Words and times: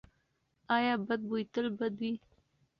ایا 0.75 0.93
بد 1.07 1.21
بوی 1.29 1.43
تل 1.53 1.65
بد 1.77 1.93
دی؟ 1.99 2.11